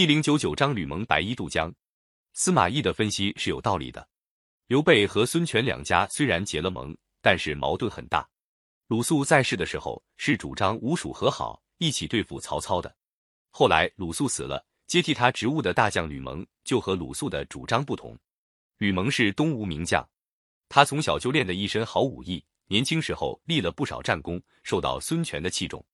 [0.00, 1.70] 第零九九章吕蒙白衣渡江。
[2.32, 4.08] 司马懿的分析是有道理的。
[4.66, 8.26] 刘备和孙权两家虽然结了盟，但是矛盾很大。
[8.86, 12.96] 鲁肃在世的时候是主张吴蜀和好，一起对付曹操的。
[13.50, 18.18] 后来鲁肃死了，接替他职务的大将吕蒙就和鲁肃的主张不同。
[18.78, 20.02] 吕蒙是东吴名将，
[20.70, 25.84] 他从小就练得一身好武艺，年轻时候立了不少战功，受到孙权的器重。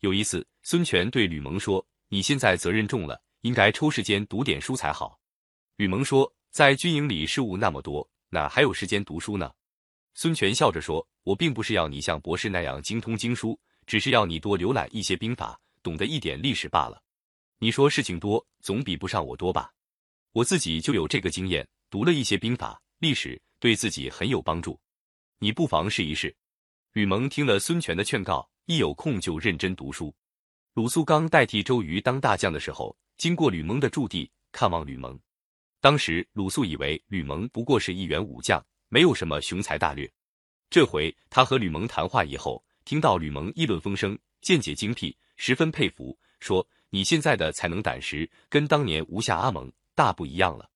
[0.00, 5.16] 有一次，孙权对吕蒙说：“你现在责任重了。”应该抽时间读点书才好。
[5.76, 9.52] 吕蒙说：“在军营里事务那么多，哪还有时间读书呢？”
[10.14, 13.56] 孙权笑着说：“我并不是要你像博士那样精通经书，
[13.86, 17.00] 只是要你多浏览一些兵法，懂得一点历史罢了。
[17.60, 19.70] 你说事情多，总比不上我多吧？
[20.32, 24.76] 我自己就有这个经验，读了一些兵法、历史，对自己很有帮助。
[25.38, 26.34] 你不妨试一试。”
[26.94, 30.12] 吕蒙听了孙权的劝告，一有空就认真读书。
[30.74, 32.96] 鲁肃刚代替周瑜当大将的时候。
[33.16, 35.18] 经过吕蒙的驻地看望吕蒙，
[35.80, 40.10] 当时鲁肃以为吕蒙不过是一员武将，没有什么雄才大略。
[40.68, 50.68] 这回他和吕蒙谈话以后，听到吕蒙议论风声，见解精辟，十分佩服，说：“你现在的才能胆识，跟当年吴下阿蒙大不一样了。”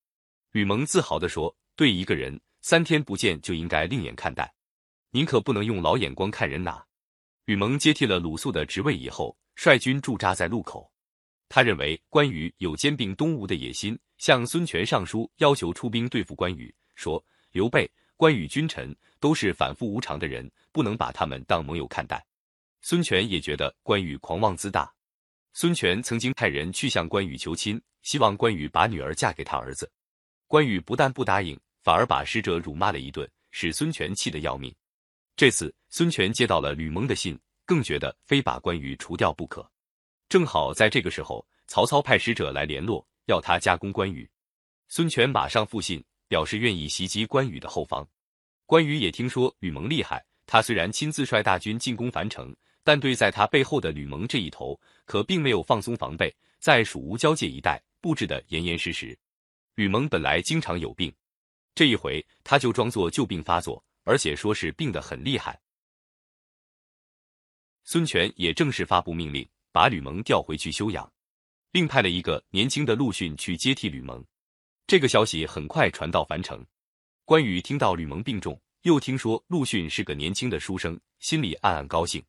[0.52, 4.52] 吕蒙自豪地说：“对一个人三天不见就应该另眼看待，
[5.10, 6.82] 您可不能用老眼光看人呐。”
[7.44, 10.90] 吕蒙接替了鲁肃的职位以后，率军驻扎在路口。
[11.50, 22.24] 他认为关羽有兼并东吴的野心，向孙权上书要求出兵对付关羽，说刘备、关羽君臣都是反复无常的人，不能把他们当盟友看待。
[22.82, 24.90] 孙权也觉得关羽狂妄自大。
[25.52, 29.90] 孙权曾经派人去向关羽求亲，希望关羽把女儿嫁给他儿子。
[30.46, 34.72] 关羽不但不答应，反而把使者辱骂了一顿，使孙权气得要命。
[35.34, 39.68] 这次孙权接到了吕蒙的信，更觉得非把关羽除掉不可。
[40.30, 44.30] 正好在这个时候，曹操派使者来联络，要他加攻关羽。
[44.86, 48.08] 孙权马上复信，表示愿意袭击关羽的后方。
[48.64, 52.54] 关羽也听说吕蒙厉害，他虽然亲自率大军进攻樊城，
[52.84, 59.18] 但对在他背后的吕蒙这一头，可并没有放松防备，在蜀吴交界一带布置的严严实实。
[59.74, 61.12] 吕蒙本来经常有病，
[61.74, 65.60] 这一回他就装作旧病发作，而且说是病得很厉害。
[67.82, 69.44] 孙权也正式发布命令。
[69.72, 71.10] 把吕蒙调回去休养，
[71.72, 74.24] 另派了一个年轻的陆逊去接替吕蒙。
[74.86, 76.64] 这个消息很快传到樊城。
[77.24, 82.22] 关羽听到吕蒙病重，又听说陆逊是个年轻的书生，心里暗暗高兴。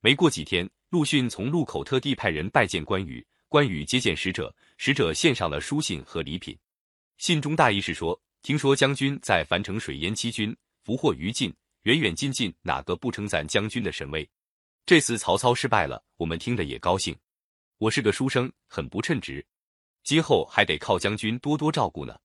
[0.00, 3.26] 没过几天，陆逊从路口特地派人拜见关羽。
[3.48, 6.56] 关羽接见使者，使者献上了书信和礼品。
[7.16, 14.28] 信中大意是说：听说将军在樊城水淹七军，俘获于禁，远远近近，哪个不称赞将军的神威？
[14.86, 17.12] 这次曹操失败了，我们听得也高兴。
[17.78, 19.44] 我是个书生，很不称职，
[20.04, 22.16] 今后还得靠将军多多照顾呢。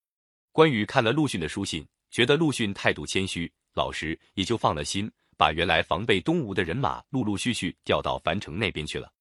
[0.51, 9.11] 关羽看了陆逊的书信，觉得陆逊态度谦虚老实，也就放了心，把原来防备东吴的人马陆陆续续调到樊城那边去了。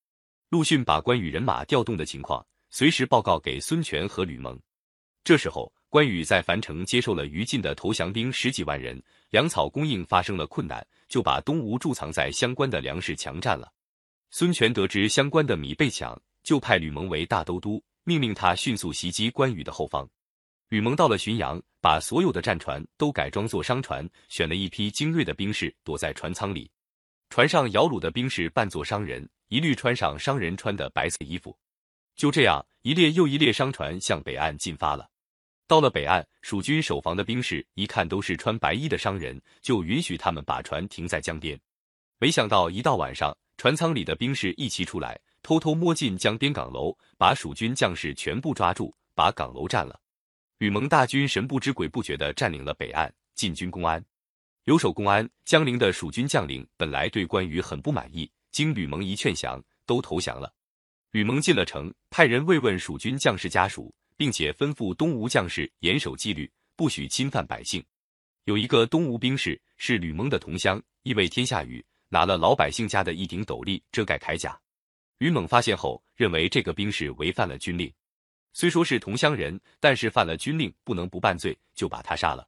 [0.51, 4.61] 陆逊把关羽人马调动的情况随时报告给孙权和吕蒙。
[5.25, 10.87] 这时候，关羽在樊城接受了于禁的投降兵十几万人，粮草供应发生了困难。
[11.09, 13.69] 就把东吴贮藏在相关的粮食强占了。
[14.31, 20.09] 孙权得知相关的米被抢，就派吕蒙为大都督，命令他迅速袭击关羽的后方。
[20.69, 26.71] 吕蒙到了浔阳，把所有的战船都改装作商船，选了一批精锐的兵士躲在船舱里。
[27.29, 31.59] 船上摇橹的兵士扮作商人，一律穿上商人穿的白色衣服。
[32.15, 35.11] 就这样，一列又一列商船向北岸进发了。
[35.71, 41.57] 到了北岸，蜀军守防的兵士一看都是穿白衣的商人，就允许他们把船停在江边。
[42.19, 49.97] 没想到一到晚上，船舱里的兵士一齐出来，偷偷摸进江边岗楼，把蜀军将士全部抓住，把岗楼占了。
[50.59, 54.05] 吕蒙大军神不知鬼不觉地占领了北岸，进军公安。
[54.65, 60.53] 留守公安江陵的蜀军将领本来对关羽很不满意，经吕蒙一劝降，都投降了。
[61.13, 63.95] 吕蒙进了城，派人慰问蜀军将士家属。
[64.21, 67.83] 并且吩咐东吴将士严守纪律，不许侵犯百姓。
[68.45, 74.61] 有一个东吴兵士是吕蒙的同乡，因为天下雨，拿了老百姓家的一顶斗笠遮盖铠甲。
[75.17, 77.91] 吕蒙发现后，认为这个兵士违反了军令。
[78.53, 82.47] 虽说是同乡人，但是犯了军令，不能不办罪，就把他杀了。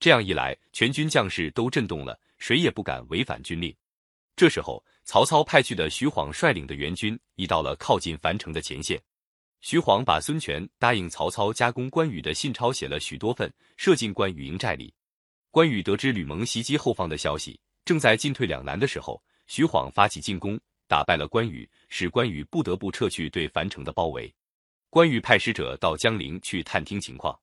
[0.00, 3.72] 这样一来，全军将士都震动了，谁也不敢违反军令。
[4.34, 9.00] 这时候，曹操派去的徐晃率领的援军已到了靠近樊城的前线。
[9.66, 14.92] 徐晃把孙权答应曹操加攻关羽的信抄写了许多份，射进关羽营寨里。
[15.50, 24.30] 关羽得知吕蒙袭击后方的消息，正在进退两难的时候，徐晃发起进攻，打败了关羽，使关羽不得不撤去对樊城的包围。
[24.90, 27.34] 关羽派使者到江陵去探听情况。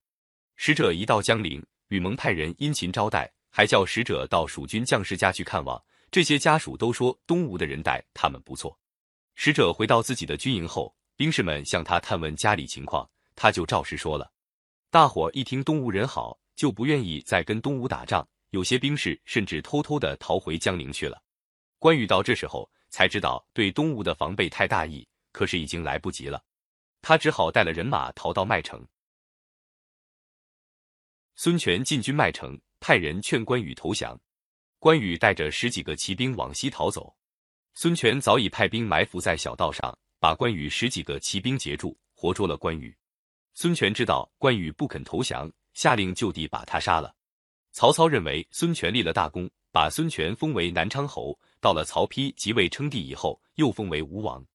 [0.57, 5.83] 使者一到江陵，吕蒙派人殷勤招待，还叫使者到蜀军将士家去看望。
[6.11, 8.77] 这些家属都说东吴的人待他们不错。
[9.33, 14.33] 使者回到自己的军营后，兵士们向他探问家里情况，他就照实说了。
[14.89, 21.21] 大伙一听东吴人好，就不愿意再跟东吴打仗，有些兵士甚至偷偷的逃回江陵去了。
[21.77, 26.43] 关羽到这时候才知道对东吴的防备太大意，可是已经来不及了，
[27.03, 28.83] 他只好带了人马逃到麦城。
[31.35, 34.19] 孙权进军麦城，派人劝关羽投降。
[34.79, 37.15] 关羽带着十几个骑兵往西逃走，
[37.75, 42.95] 孙权早已派兵埋伏在小道上，把关羽十几个骑兵截住，活捉了关羽。
[43.55, 47.11] 孙权知道关羽不肯投降，下令就地把他杀了。
[47.71, 51.35] 曹操认为孙权立了大功，把孙权封为南昌侯。
[51.59, 54.45] 到了曹丕即位称帝以后，又封为吴王。